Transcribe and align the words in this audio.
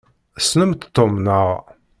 Tessnemt 0.37 0.81
Tom, 0.95 1.11
naɣ? 1.25 1.47